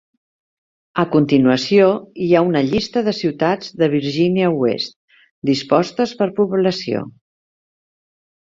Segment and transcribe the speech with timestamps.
[1.03, 1.89] A continuació
[2.27, 4.97] hi ha una llista de ciutats de Virgínia Oest,
[5.51, 7.07] dispostes per població.